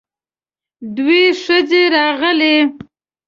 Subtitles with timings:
[0.95, 2.57] دوې ښځې راغلې.